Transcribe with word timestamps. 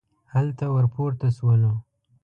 هلته 0.33 0.65
ور 0.75 0.85
پورته 0.93 1.27
شولو. 1.37 1.73